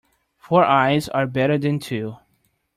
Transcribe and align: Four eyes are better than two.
Four 0.39 0.65
eyes 0.65 1.09
are 1.09 1.27
better 1.27 1.59
than 1.59 1.77
two. 1.77 2.17